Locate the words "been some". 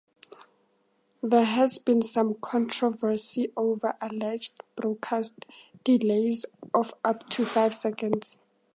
1.77-2.33